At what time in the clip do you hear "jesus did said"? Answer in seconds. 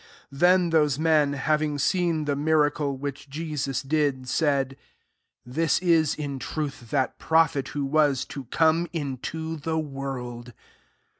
3.29-4.75